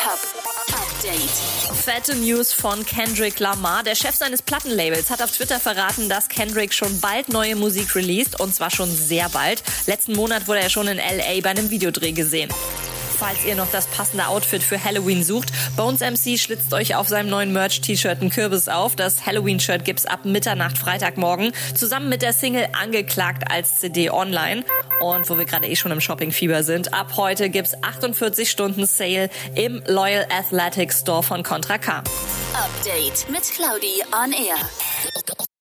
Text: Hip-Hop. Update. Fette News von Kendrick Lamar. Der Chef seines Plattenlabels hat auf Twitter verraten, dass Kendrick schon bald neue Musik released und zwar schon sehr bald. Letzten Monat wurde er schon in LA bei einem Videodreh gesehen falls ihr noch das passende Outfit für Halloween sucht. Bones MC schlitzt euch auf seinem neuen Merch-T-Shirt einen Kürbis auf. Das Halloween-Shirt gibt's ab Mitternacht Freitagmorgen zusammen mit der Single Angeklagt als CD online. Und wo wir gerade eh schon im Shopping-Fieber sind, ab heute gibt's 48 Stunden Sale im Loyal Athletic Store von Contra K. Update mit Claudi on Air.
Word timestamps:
Hip-Hop. 0.00 0.18
Update. 0.68 1.76
Fette 1.76 2.14
News 2.14 2.52
von 2.52 2.86
Kendrick 2.86 3.38
Lamar. 3.38 3.82
Der 3.82 3.94
Chef 3.94 4.14
seines 4.14 4.40
Plattenlabels 4.40 5.10
hat 5.10 5.20
auf 5.20 5.30
Twitter 5.30 5.60
verraten, 5.60 6.08
dass 6.08 6.28
Kendrick 6.28 6.72
schon 6.72 7.00
bald 7.00 7.28
neue 7.28 7.54
Musik 7.54 7.94
released 7.94 8.40
und 8.40 8.54
zwar 8.54 8.70
schon 8.70 8.90
sehr 8.90 9.28
bald. 9.28 9.62
Letzten 9.86 10.14
Monat 10.14 10.48
wurde 10.48 10.60
er 10.60 10.70
schon 10.70 10.88
in 10.88 10.96
LA 10.96 11.40
bei 11.42 11.50
einem 11.50 11.70
Videodreh 11.70 12.12
gesehen 12.12 12.50
falls 13.18 13.44
ihr 13.44 13.54
noch 13.54 13.70
das 13.70 13.86
passende 13.86 14.28
Outfit 14.28 14.62
für 14.62 14.82
Halloween 14.82 15.22
sucht. 15.22 15.52
Bones 15.76 16.00
MC 16.00 16.38
schlitzt 16.38 16.72
euch 16.72 16.94
auf 16.94 17.06
seinem 17.06 17.28
neuen 17.28 17.52
Merch-T-Shirt 17.52 18.22
einen 18.22 18.30
Kürbis 18.30 18.66
auf. 18.70 18.96
Das 18.96 19.26
Halloween-Shirt 19.26 19.84
gibt's 19.84 20.06
ab 20.06 20.24
Mitternacht 20.24 20.78
Freitagmorgen 20.78 21.52
zusammen 21.74 22.08
mit 22.08 22.22
der 22.22 22.32
Single 22.32 22.68
Angeklagt 22.72 23.50
als 23.50 23.78
CD 23.78 24.08
online. 24.08 24.64
Und 25.00 25.28
wo 25.30 25.38
wir 25.38 25.46
gerade 25.46 25.66
eh 25.66 25.76
schon 25.76 25.90
im 25.92 26.00
Shopping-Fieber 26.00 26.62
sind, 26.62 26.92
ab 26.92 27.16
heute 27.16 27.48
gibt's 27.48 27.74
48 27.82 28.50
Stunden 28.50 28.86
Sale 28.86 29.30
im 29.54 29.82
Loyal 29.86 30.26
Athletic 30.30 30.92
Store 30.92 31.22
von 31.22 31.42
Contra 31.42 31.78
K. 31.78 32.02
Update 32.54 33.28
mit 33.30 33.42
Claudi 33.42 34.02
on 34.12 34.32
Air. 34.32 34.56